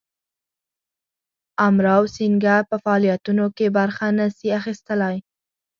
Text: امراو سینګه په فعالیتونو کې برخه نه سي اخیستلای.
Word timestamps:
امراو 1.67 2.03
سینګه 2.15 2.55
په 2.69 2.75
فعالیتونو 2.83 3.45
کې 3.57 3.67
برخه 3.77 4.07
نه 4.17 4.25
سي 4.37 4.47
اخیستلای. 4.59 5.17